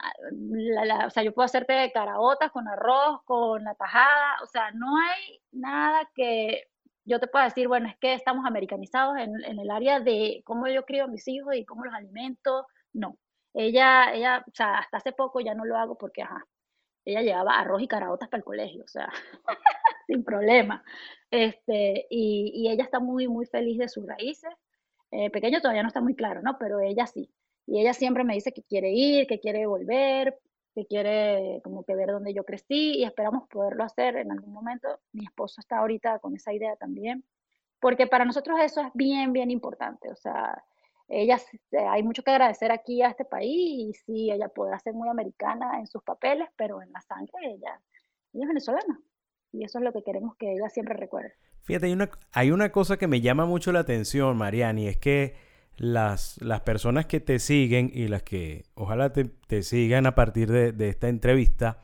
o 1.05 1.09
sea, 1.09 1.23
yo 1.23 1.33
puedo 1.33 1.45
hacerte 1.45 1.91
caraotas 1.91 2.51
con 2.51 2.67
arroz, 2.67 3.23
con 3.25 3.63
la 3.63 3.73
tajada, 3.73 4.35
o 4.43 4.45
sea, 4.45 4.69
no 4.71 4.95
hay 4.95 5.41
nada 5.51 6.07
que 6.13 6.67
yo 7.03 7.19
te 7.19 7.25
pueda 7.25 7.45
decir, 7.45 7.67
bueno, 7.67 7.89
es 7.89 7.97
que 7.97 8.13
estamos 8.13 8.45
americanizados 8.45 9.17
en, 9.17 9.43
en 9.43 9.59
el 9.59 9.71
área 9.71 9.99
de 9.99 10.43
cómo 10.45 10.67
yo 10.67 10.85
crío 10.85 11.05
a 11.05 11.07
mis 11.07 11.27
hijos 11.27 11.55
y 11.55 11.65
cómo 11.65 11.83
los 11.83 11.95
alimento, 11.95 12.67
no. 12.93 13.17
Ella, 13.55 14.13
ella, 14.13 14.43
o 14.47 14.51
sea, 14.53 14.77
hasta 14.77 14.97
hace 14.97 15.11
poco 15.11 15.39
ya 15.39 15.55
no 15.55 15.65
lo 15.65 15.75
hago 15.75 15.95
porque, 15.95 16.21
ajá, 16.21 16.45
ella 17.05 17.22
llevaba 17.22 17.60
arroz 17.60 17.81
y 17.81 17.88
caraotas 17.88 18.29
para 18.29 18.39
el 18.39 18.45
colegio, 18.45 18.83
o 18.83 18.88
sea, 18.88 19.10
sin 20.07 20.24
problema. 20.24 20.83
Este, 21.31 22.07
y, 22.10 22.51
y, 22.53 22.69
ella 22.69 22.83
está 22.83 23.00
muy, 23.00 23.27
muy 23.27 23.45
feliz 23.45 23.79
de 23.79 23.89
sus 23.89 24.05
raíces. 24.05 24.53
Eh, 25.12 25.29
pequeño 25.29 25.62
todavía 25.62 25.83
no 25.83 25.89
está 25.89 26.01
muy 26.01 26.15
claro, 26.15 26.41
¿no? 26.41 26.57
Pero 26.57 26.79
ella 26.79 27.07
sí. 27.07 27.29
Y 27.65 27.79
ella 27.79 27.93
siempre 27.93 28.24
me 28.24 28.33
dice 28.33 28.51
que 28.51 28.63
quiere 28.63 28.91
ir, 28.91 29.27
que 29.27 29.39
quiere 29.39 29.65
volver, 29.65 30.38
que 30.74 30.86
quiere 30.86 31.62
como 31.63 31.83
que 31.83 31.95
ver 31.95 32.10
dónde 32.10 32.33
yo 32.33 32.43
crecí 32.43 32.98
y 32.98 33.03
esperamos 33.03 33.48
poderlo 33.48 33.83
hacer 33.83 34.17
en 34.17 34.31
algún 34.31 34.53
momento. 34.53 35.00
Mi 35.12 35.25
esposo 35.25 35.62
está 35.62 35.77
ahorita 35.77 36.19
con 36.19 36.36
esa 36.36 36.53
idea 36.53 36.75
también, 36.75 37.24
porque 37.79 38.07
para 38.07 38.25
nosotros 38.25 38.60
eso 38.60 38.81
es 38.81 38.88
bien, 38.93 39.33
bien 39.33 39.51
importante. 39.51 40.10
O 40.12 40.15
sea, 40.15 40.63
ella, 41.07 41.39
hay 41.89 42.03
mucho 42.03 42.24
que 42.24 42.31
agradecer 42.31 42.72
aquí 42.72 43.01
a 43.01 43.10
este 43.10 43.25
país 43.25 43.51
y 43.51 43.93
sí, 44.05 44.31
ella 44.31 44.48
podrá 44.50 44.79
ser 44.79 44.93
muy 44.93 45.10
americana 45.10 45.79
en 45.79 45.88
sus 45.88 46.03
papeles, 46.03 46.48
pero 46.55 46.81
en 46.81 46.91
la 46.91 47.01
sangre 47.01 47.33
ella, 47.43 47.79
ella 48.33 48.43
es 48.43 48.48
venezolana. 48.48 49.00
Y 49.51 49.63
eso 49.63 49.77
es 49.77 49.83
lo 49.83 49.93
que 49.93 50.03
queremos 50.03 50.36
que 50.38 50.51
ella 50.53 50.69
siempre 50.69 50.95
recuerde. 50.95 51.33
Fíjate, 51.62 51.86
hay 51.86 51.93
una, 51.93 52.10
hay 52.31 52.51
una 52.51 52.72
cosa 52.72 52.98
que 52.98 53.07
me 53.07 53.22
llama 53.22 53.45
mucho 53.45 53.72
la 53.72 53.79
atención, 53.79 54.36
Mariani, 54.36 54.88
es 54.88 54.98
que 54.98 55.36
las, 55.77 56.41
las 56.41 56.62
personas 56.62 57.05
que 57.05 57.19
te 57.19 57.39
siguen 57.39 57.91
y 57.93 58.07
las 58.07 58.24
que 58.24 58.65
ojalá 58.75 59.12
te, 59.13 59.63
sigan 59.63 60.05
a 60.05 60.15
partir 60.15 60.51
de, 60.51 60.89
esta 60.89 61.07
entrevista, 61.07 61.79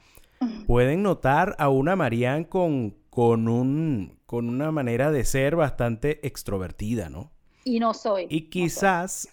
pueden 0.68 1.04
notar 1.04 1.56
a 1.60 1.70
una 1.70 1.96
Marian 1.96 2.44
con, 2.44 2.98
con, 3.10 3.48
un, 3.48 4.20
con 4.26 4.50
una 4.50 4.72
manera 4.72 5.12
de 5.12 5.24
ser 5.24 5.56
bastante 5.56 6.26
extrovertida, 6.26 7.10
¿no? 7.10 7.32
Y 7.63 7.80
no 7.80 7.94
soy. 7.94 8.28
Y 8.30 8.50
quizás, 8.50 9.30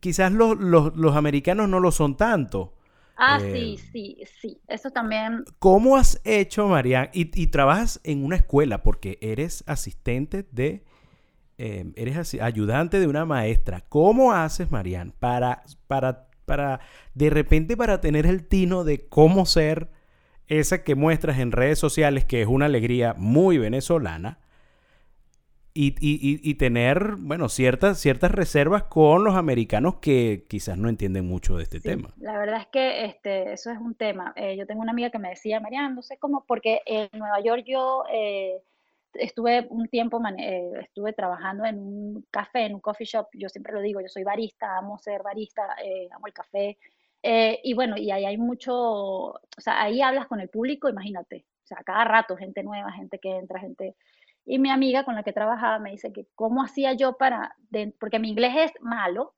quizás 0.00 0.32
los, 0.32 0.58
los, 0.58 1.16
americanos 1.16 1.68
no 1.68 1.80
lo 1.80 1.90
son 1.92 2.16
tanto. 2.16 2.74
Ah, 3.16 3.40
sí, 3.40 3.76
eh, 3.76 3.84
sí, 3.92 4.16
sí. 4.40 4.60
Eso 4.68 4.90
también. 4.90 5.44
¿Cómo 5.58 5.96
has 5.96 6.20
hecho, 6.24 6.68
Marian? 6.68 7.10
Y, 7.12 7.30
y 7.40 7.48
trabajas 7.48 8.00
en 8.04 8.24
una 8.24 8.36
escuela 8.36 8.82
porque 8.82 9.18
eres 9.20 9.64
asistente 9.66 10.46
de 10.52 10.84
Em, 11.60 11.92
eres 11.96 12.34
ayudante 12.40 13.00
de 13.00 13.08
una 13.08 13.24
maestra. 13.24 13.80
¿Cómo 13.88 14.32
haces, 14.32 14.70
Marian, 14.70 15.12
para, 15.18 15.64
para, 15.88 16.28
para, 16.44 16.78
de 17.14 17.30
repente, 17.30 17.76
para 17.76 18.00
tener 18.00 18.26
el 18.26 18.46
tino 18.46 18.84
de 18.84 19.08
cómo 19.08 19.44
ser 19.44 19.90
esa 20.46 20.84
que 20.84 20.94
muestras 20.94 21.40
en 21.40 21.50
redes 21.50 21.80
sociales, 21.80 22.24
que 22.24 22.42
es 22.42 22.46
una 22.46 22.66
alegría 22.66 23.12
muy 23.18 23.58
venezolana, 23.58 24.38
y, 25.74 26.54
tener, 26.54 27.16
bueno, 27.18 27.48
ciertas, 27.48 27.98
ciertas 27.98 28.32
reservas 28.32 28.84
con 28.84 29.22
los 29.24 29.36
americanos 29.36 29.96
que 29.96 30.44
quizás 30.48 30.76
no 30.76 30.88
entienden 30.88 31.26
mucho 31.26 31.56
de 31.56 31.62
este 31.62 31.80
tema. 31.80 32.12
La 32.18 32.38
verdad 32.38 32.60
es 32.62 32.66
que 32.66 33.04
este, 33.04 33.52
eso 33.52 33.70
es 33.70 33.78
un 33.78 33.94
tema. 33.94 34.32
Eh, 34.36 34.56
yo 34.56 34.66
tengo 34.66 34.82
una 34.82 34.92
amiga 34.92 35.10
que 35.10 35.18
me 35.18 35.30
decía, 35.30 35.60
Marian, 35.60 35.94
no 35.94 36.02
sé 36.02 36.18
cómo, 36.18 36.44
porque 36.46 36.82
en 36.86 37.08
Nueva 37.18 37.40
York 37.40 37.64
yo... 37.66 38.04
Eh, 38.12 38.60
estuve 39.14 39.66
un 39.70 39.88
tiempo, 39.88 40.20
eh, 40.38 40.70
estuve 40.82 41.12
trabajando 41.14 41.64
en 41.64 41.78
un 41.78 42.26
café, 42.30 42.66
en 42.66 42.74
un 42.74 42.80
coffee 42.80 43.06
shop, 43.06 43.26
yo 43.32 43.48
siempre 43.48 43.72
lo 43.72 43.80
digo, 43.80 44.00
yo 44.00 44.08
soy 44.08 44.22
barista, 44.22 44.76
amo 44.76 44.98
ser 44.98 45.22
barista, 45.22 45.62
amo 46.14 46.26
el 46.26 46.32
café, 46.32 46.78
y 47.22 47.72
bueno, 47.72 47.96
y 47.96 48.10
ahí 48.10 48.26
hay 48.26 48.36
mucho, 48.36 48.74
o 48.74 49.40
sea, 49.56 49.82
ahí 49.82 50.02
hablas 50.02 50.28
con 50.28 50.40
el 50.40 50.50
público, 50.50 50.90
imagínate, 50.90 51.46
o 51.64 51.66
sea, 51.66 51.78
cada 51.84 52.04
rato 52.04 52.36
gente 52.36 52.62
nueva, 52.62 52.92
gente 52.92 53.18
que 53.18 53.34
entra, 53.34 53.58
gente... 53.58 53.96
Y 54.44 54.58
mi 54.58 54.70
amiga 54.70 55.04
con 55.04 55.14
la 55.14 55.22
que 55.22 55.32
trabajaba 55.32 55.78
me 55.78 55.90
dice 55.90 56.12
que 56.12 56.26
cómo 56.34 56.62
hacía 56.62 56.94
yo 56.94 57.16
para, 57.16 57.54
porque 58.00 58.18
mi 58.18 58.30
inglés 58.30 58.54
es 58.56 58.72
malo, 58.80 59.34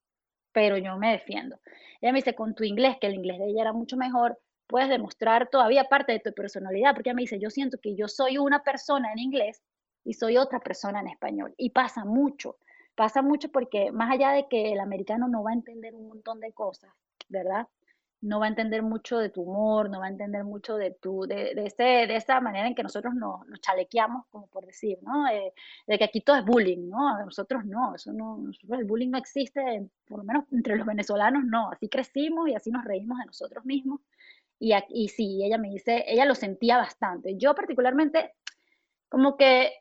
pero 0.53 0.77
yo 0.77 0.97
me 0.97 1.13
defiendo. 1.13 1.59
Ella 2.01 2.13
me 2.13 2.19
dice, 2.19 2.35
con 2.35 2.55
tu 2.55 2.65
inglés, 2.65 2.97
que 3.01 3.09
el 3.09 3.15
inglés 3.15 3.39
de 3.39 3.51
ella 3.51 3.63
era 3.63 3.73
mucho 3.73 3.97
mejor, 3.97 4.39
puedes 4.67 4.89
demostrar 4.89 5.49
todavía 5.51 5.85
parte 5.85 6.13
de 6.13 6.21
tu 6.21 6.33
personalidad, 6.33 6.95
porque 6.95 7.11
ella 7.11 7.17
me 7.17 7.23
dice, 7.23 7.39
yo 7.41 7.51
siento 7.51 7.79
que 7.83 7.97
yo 7.97 8.09
soy 8.09 8.39
una 8.39 8.63
persona 8.63 9.13
en 9.13 9.19
inglés 9.19 9.63
y 10.05 10.15
soy 10.15 10.37
otra 10.37 10.61
persona 10.61 11.01
en 11.01 11.09
español. 11.09 11.55
Y 11.57 11.71
pasa 11.71 12.05
mucho, 12.05 12.57
pasa 12.95 13.21
mucho 13.21 13.51
porque 13.51 13.93
más 13.93 14.11
allá 14.13 14.31
de 14.31 14.47
que 14.49 14.73
el 14.73 14.81
americano 14.81 15.29
no 15.29 15.43
va 15.43 15.51
a 15.51 15.55
entender 15.55 15.95
un 15.95 16.09
montón 16.09 16.41
de 16.41 16.53
cosas, 16.53 16.93
¿verdad? 17.29 17.67
No 18.23 18.39
va 18.41 18.47
a 18.47 18.49
entender 18.49 18.83
mucho 18.83 19.19
de 19.19 19.31
tu 19.31 19.43
humor, 19.43 19.89
no 19.89 20.01
va 20.01 20.07
a 20.07 20.11
entender 20.11 20.45
mucho 20.45 20.77
de 20.77 20.91
tu, 20.91 21.23
de, 21.23 21.55
de, 21.55 21.67
ese, 21.67 21.83
de 21.83 22.17
esa 22.17 22.41
manera 22.41 22.67
en 22.69 22.75
que 22.75 22.83
nosotros 22.83 23.15
nos, 23.15 23.47
nos 23.47 23.61
chalequeamos, 23.61 24.27
como 24.31 24.47
por 24.49 24.67
decir, 24.67 24.99
¿no? 25.03 25.27
Eh, 25.29 25.53
de 25.87 25.99
que 25.99 26.05
aquí 26.05 26.21
todo 26.21 26.37
es 26.37 26.45
bullying, 26.45 26.89
¿no? 26.89 27.25
nosotros 27.25 27.65
no, 27.65 27.95
eso 27.95 28.13
no, 28.13 28.43
el 28.77 28.85
bullying 28.85 29.11
no 29.11 29.19
existe, 29.19 29.89
por 30.07 30.19
lo 30.19 30.25
menos 30.25 30.45
entre 30.53 30.77
los 30.77 30.87
venezolanos 30.87 31.45
no, 31.45 31.71
así 31.71 31.89
crecimos 31.89 32.49
y 32.49 32.55
así 32.55 32.71
nos 32.71 32.85
reímos 32.85 33.19
de 33.19 33.27
nosotros 33.27 33.65
mismos 33.65 34.01
y, 34.61 34.75
y 34.91 35.09
sí, 35.09 35.43
ella 35.43 35.57
me 35.59 35.71
dice, 35.71 36.05
ella 36.07 36.27
lo 36.27 36.35
sentía 36.35 36.77
bastante. 36.77 37.37
Yo 37.37 37.55
particularmente, 37.55 38.35
como 39.09 39.37
que 39.37 39.73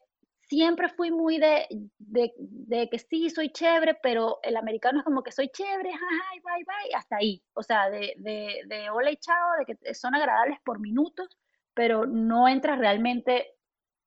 siempre 0.49 0.89
fui 0.89 1.11
muy 1.11 1.37
de, 1.37 1.67
de, 1.99 2.33
de, 2.37 2.89
que 2.89 2.97
sí, 2.97 3.29
soy 3.29 3.51
chévere, 3.51 3.93
pero 4.01 4.39
el 4.41 4.57
americano 4.57 4.99
es 4.99 5.05
como 5.05 5.21
que 5.21 5.31
soy 5.31 5.49
chévere, 5.49 5.91
hi, 5.91 6.39
bye, 6.43 6.65
bye, 6.65 6.95
hasta 6.95 7.17
ahí. 7.17 7.41
O 7.53 7.61
sea, 7.61 7.89
de, 7.89 8.15
de, 8.17 8.63
de 8.65 8.89
hola 8.89 9.11
y 9.11 9.17
chao, 9.17 9.49
de 9.59 9.65
que 9.65 9.93
son 9.93 10.15
agradables 10.15 10.59
por 10.65 10.79
minutos, 10.79 11.37
pero 11.75 12.05
no 12.07 12.47
entras 12.47 12.79
realmente 12.79 13.53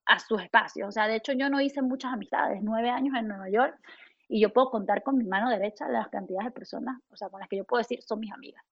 a 0.05 0.19
sus 0.19 0.41
espacios. 0.41 0.89
O 0.89 0.91
sea, 0.91 1.07
de 1.07 1.15
hecho 1.15 1.31
yo 1.31 1.49
no 1.49 1.61
hice 1.61 1.81
muchas 1.81 2.11
amistades, 2.13 2.59
nueve 2.61 2.89
años 2.89 3.15
en 3.17 3.29
Nueva 3.29 3.49
York, 3.49 3.79
y 4.27 4.41
yo 4.41 4.51
puedo 4.51 4.69
contar 4.69 5.01
con 5.01 5.17
mi 5.17 5.25
mano 5.25 5.49
derecha 5.49 5.87
las 5.87 6.09
cantidades 6.09 6.47
de 6.47 6.51
personas, 6.51 6.99
o 7.09 7.15
sea, 7.15 7.29
con 7.29 7.39
las 7.39 7.47
que 7.47 7.57
yo 7.57 7.63
puedo 7.63 7.79
decir 7.79 8.01
son 8.03 8.19
mis 8.19 8.33
amigas. 8.33 8.63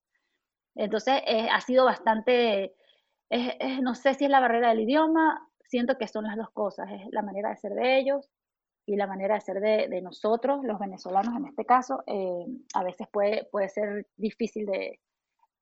Entonces, 0.76 1.22
eh, 1.26 1.48
ha 1.50 1.62
sido 1.62 1.86
bastante, 1.86 2.74
no 3.82 3.96
sé 3.96 4.14
si 4.14 4.26
es 4.26 4.32
la 4.32 4.40
barrera 4.40 4.70
del 4.70 4.82
idioma, 4.82 5.48
siento 5.72 5.98
que 5.98 6.08
son 6.08 6.26
las 6.26 6.36
dos 6.36 6.52
cosas, 6.52 6.90
es 6.92 7.08
la 7.12 7.22
manera 7.22 7.50
de 7.50 7.56
ser 7.56 7.74
de 7.74 7.98
ellos 7.98 8.30
y 8.86 8.98
la 8.98 9.08
manera 9.08 9.36
de 9.36 9.42
ser 9.42 9.62
de, 9.62 10.02
nosotros, 10.02 10.66
los 10.66 10.78
venezolanos 10.78 11.34
en 11.38 11.46
este 11.46 11.66
caso, 11.66 12.04
eh, 12.08 12.46
a 12.74 12.84
veces 12.84 13.08
puede, 13.10 13.46
puede 13.46 13.70
ser 13.70 14.06
difícil 14.18 14.66
de, 14.66 15.00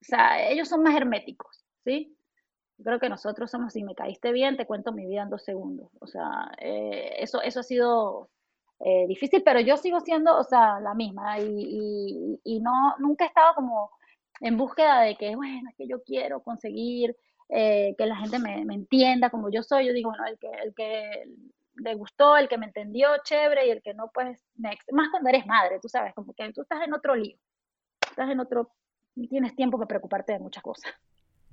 o 0.01 0.03
sea, 0.03 0.49
ellos 0.49 0.67
son 0.67 0.81
más 0.81 0.95
herméticos, 0.95 1.63
¿sí? 1.83 2.17
Yo 2.77 2.85
creo 2.85 2.99
que 2.99 3.09
nosotros 3.09 3.51
somos, 3.51 3.73
si 3.73 3.83
me 3.83 3.93
caíste 3.93 4.31
bien, 4.31 4.57
te 4.57 4.65
cuento 4.65 4.91
mi 4.91 5.05
vida 5.05 5.21
en 5.21 5.29
dos 5.29 5.43
segundos. 5.43 5.91
O 5.99 6.07
sea, 6.07 6.49
eh, 6.59 7.17
eso, 7.19 7.41
eso 7.41 7.59
ha 7.59 7.63
sido 7.63 8.29
difícil, 9.09 9.43
pero 9.43 9.59
yo 9.59 9.75
sigo 9.75 9.99
siendo, 9.99 10.37
o 10.37 10.43
sea, 10.45 10.79
la 10.79 10.93
misma 10.93 11.37
y, 11.37 11.43
y, 11.43 12.39
y, 12.45 12.61
no, 12.61 12.95
nunca 12.97 13.25
he 13.25 13.27
estado 13.27 13.53
como 13.53 13.91
en 14.39 14.55
búsqueda 14.55 15.01
de 15.01 15.17
que, 15.17 15.35
bueno, 15.35 15.69
es 15.69 15.75
que 15.75 15.85
yo 15.85 16.01
quiero 16.01 16.41
conseguir 16.41 17.13
eh, 17.49 17.95
que 17.97 18.05
la 18.05 18.15
gente 18.15 18.39
me, 18.39 18.63
me, 18.63 18.75
entienda 18.75 19.29
como 19.29 19.49
yo 19.49 19.63
soy. 19.63 19.87
Yo 19.87 19.93
digo, 19.93 20.11
bueno, 20.11 20.25
el 20.25 20.37
que, 20.37 20.49
el 20.63 20.73
que 20.73 21.27
le 21.77 21.95
gustó, 21.95 22.37
el 22.37 22.47
que 22.47 22.57
me 22.57 22.67
entendió, 22.67 23.09
chévere, 23.23 23.67
y 23.67 23.71
el 23.71 23.81
que 23.81 23.93
no, 23.93 24.11
pues, 24.13 24.45
next. 24.55 24.91
Más 24.91 25.09
cuando 25.09 25.29
eres 25.29 25.45
madre, 25.45 25.79
tú 25.81 25.89
sabes, 25.89 26.13
como 26.13 26.33
que 26.33 26.51
tú 26.53 26.61
estás 26.61 26.81
en 26.85 26.93
otro 26.93 27.15
lío, 27.15 27.37
estás 28.09 28.29
en 28.29 28.39
otro, 28.39 28.71
tienes 29.29 29.55
tiempo 29.55 29.79
que 29.79 29.87
preocuparte 29.87 30.33
de 30.33 30.39
muchas 30.39 30.63
cosas. 30.63 30.93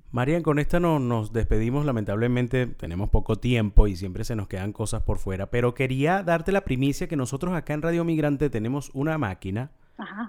Marian, 0.09 0.41
con 0.41 0.57
esta 0.57 0.79
no, 0.79 0.99
nos 0.99 1.33
despedimos. 1.33 1.85
Lamentablemente 1.85 2.65
tenemos 2.65 3.09
poco 3.09 3.35
tiempo 3.35 3.87
y 3.87 3.97
siempre 3.97 4.23
se 4.23 4.37
nos 4.37 4.47
quedan 4.47 4.71
cosas 4.71 5.03
por 5.03 5.17
fuera. 5.17 5.49
Pero 5.49 5.73
quería 5.73 6.23
darte 6.23 6.53
la 6.53 6.61
primicia 6.61 7.07
que 7.07 7.17
nosotros 7.17 7.53
acá 7.53 7.73
en 7.73 7.81
Radio 7.81 8.05
Migrante 8.05 8.49
tenemos 8.49 8.89
una 8.93 9.17
máquina 9.17 9.71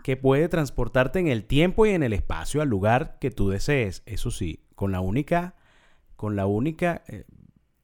que 0.03 0.17
puede 0.17 0.49
transportarte 0.49 1.21
en 1.21 1.29
el 1.29 1.45
tiempo 1.45 1.87
y 1.87 1.91
en 1.91 2.03
el 2.03 2.13
espacio 2.13 2.61
al 2.61 2.69
lugar 2.69 3.19
que 3.21 3.31
tú 3.31 3.51
desees. 3.51 4.03
Eso 4.07 4.33
sí, 4.33 4.65
con 4.75 4.91
la 4.91 5.01
única, 5.01 5.55
con 6.19 6.35
la 6.35 6.47
única, 6.47 7.05
eh, 7.07 7.27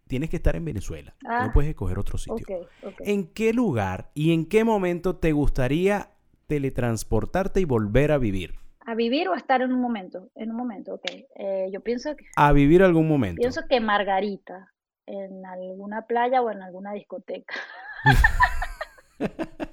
tienes 0.08 0.28
que 0.28 0.34
estar 0.34 0.56
en 0.56 0.64
Venezuela. 0.64 1.14
no 1.22 1.30
ah, 1.30 1.50
puedes 1.54 1.70
escoger 1.70 2.00
otro 2.00 2.18
sitio. 2.18 2.66
¿En 2.98 3.28
qué 3.28 3.52
lugar 3.52 4.10
y 4.12 4.34
en 4.34 4.46
qué 4.46 4.64
momento 4.64 5.14
te 5.14 5.30
gustaría 5.30 6.10
teletransportarte 6.48 7.60
y 7.60 7.64
volver 7.64 8.10
a 8.10 8.18
vivir? 8.18 8.56
¿A 8.80 8.96
vivir 8.96 9.28
o 9.28 9.34
a 9.34 9.36
estar 9.36 9.62
en 9.62 9.72
un 9.72 9.80
momento? 9.80 10.30
En 10.34 10.50
un 10.50 10.56
momento, 10.56 10.94
ok. 10.94 11.04
Eh, 11.36 11.68
yo 11.72 11.80
pienso 11.80 12.16
que... 12.16 12.24
A 12.34 12.50
vivir 12.50 12.82
algún 12.82 13.06
momento. 13.06 13.38
Pienso 13.38 13.60
que 13.68 13.78
Margarita, 13.78 14.72
en 15.06 15.46
alguna 15.46 16.02
playa 16.08 16.42
o 16.42 16.50
en 16.50 16.60
alguna 16.60 16.92
discoteca. 16.92 17.54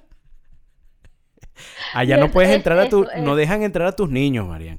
Allá 1.94 2.16
no 2.16 2.30
puedes 2.30 2.52
entrar 2.52 2.78
a 2.78 2.88
tu, 2.88 3.08
no 3.22 3.34
dejan 3.34 3.64
entrar 3.64 3.88
a 3.88 3.96
tus 3.96 4.08
niños, 4.08 4.46
Marian. 4.46 4.78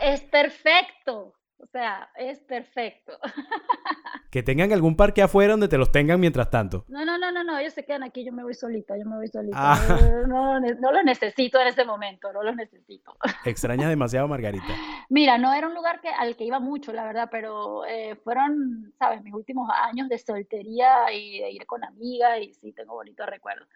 Es 0.00 0.20
perfecto. 0.20 1.33
O 1.64 1.66
sea, 1.66 2.10
es 2.16 2.40
perfecto. 2.40 3.18
Que 4.30 4.42
tengan 4.42 4.72
algún 4.72 4.96
parque 4.96 5.22
afuera 5.22 5.52
donde 5.52 5.68
te 5.68 5.78
los 5.78 5.92
tengan 5.92 6.18
mientras 6.18 6.50
tanto. 6.50 6.84
No, 6.88 7.04
no, 7.04 7.16
no, 7.16 7.30
no, 7.30 7.44
no, 7.44 7.56
ellos 7.56 7.72
se 7.72 7.84
quedan 7.84 8.02
aquí, 8.02 8.24
yo 8.24 8.32
me 8.32 8.42
voy 8.42 8.52
solita, 8.52 8.98
yo 8.98 9.04
me 9.04 9.14
voy 9.14 9.28
solita. 9.28 9.56
Ah. 9.56 9.76
No, 10.26 10.58
no, 10.58 10.92
los 10.92 11.04
necesito 11.04 11.60
en 11.60 11.68
ese 11.68 11.84
momento, 11.84 12.32
no 12.32 12.42
los 12.42 12.56
necesito. 12.56 13.16
Extrañas 13.44 13.88
demasiado, 13.88 14.26
Margarita. 14.26 14.74
Mira, 15.08 15.38
no 15.38 15.54
era 15.54 15.68
un 15.68 15.74
lugar 15.74 16.00
que, 16.00 16.08
al 16.08 16.34
que 16.34 16.42
iba 16.42 16.58
mucho, 16.58 16.92
la 16.92 17.04
verdad, 17.04 17.28
pero 17.30 17.86
eh, 17.86 18.16
fueron, 18.16 18.92
sabes, 18.98 19.22
mis 19.22 19.32
últimos 19.32 19.70
años 19.72 20.08
de 20.08 20.18
soltería 20.18 21.12
y 21.12 21.38
de 21.38 21.52
ir 21.52 21.64
con 21.64 21.84
amigas 21.84 22.40
y 22.42 22.52
sí, 22.54 22.72
tengo 22.72 22.94
bonitos 22.94 23.28
recuerdos. 23.28 23.68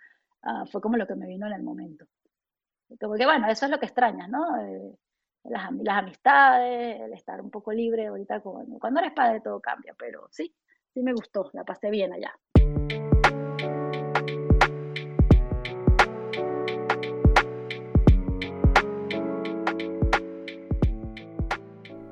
Ah, 0.43 0.65
fue 0.69 0.81
como 0.81 0.97
lo 0.97 1.07
que 1.07 1.15
me 1.15 1.29
vino 1.29 1.47
en 1.47 1.53
el 1.53 1.63
momento. 1.63 2.05
Porque 2.99 3.27
bueno, 3.27 3.49
eso 3.49 3.67
es 3.67 3.71
lo 3.71 3.79
que 3.79 3.87
extrañas, 3.87 4.29
¿no? 4.29 4.61
Eh, 4.61 4.99
las, 5.51 5.65
amistades, 5.99 7.01
el 7.01 7.13
estar 7.13 7.41
un 7.41 7.51
poco 7.51 7.73
libre 7.73 8.07
ahorita 8.07 8.41
cuando 8.41 9.01
eres 9.01 9.13
padre 9.13 9.41
todo 9.41 9.61
cambia, 9.61 9.95
pero 9.99 10.29
sí, 10.31 10.55
sí 10.93 11.03
me 11.03 11.13
gustó, 11.13 11.51
la 11.53 11.65
pasé 11.65 11.91
bien 11.91 12.13
allá. 12.13 12.39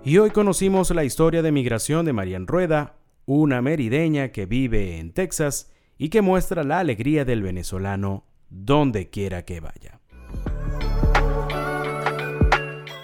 Y 0.06 0.18
hoy 0.18 0.30
conocimos 0.30 0.92
la 0.92 1.02
historia 1.02 1.42
de 1.42 1.50
migración 1.50 2.06
de 2.06 2.12
Marian 2.12 2.46
Rueda, 2.46 2.94
una 3.24 3.60
merideña 3.60 4.28
que 4.28 4.46
vive 4.46 4.98
en 4.98 5.12
Texas 5.12 5.74
y 5.98 6.10
que 6.10 6.22
muestra 6.22 6.62
la 6.62 6.78
alegría 6.78 7.24
del 7.24 7.42
venezolano 7.42 8.24
donde 8.48 9.10
quiera 9.10 9.44
que 9.44 9.58
vaya. 9.58 10.00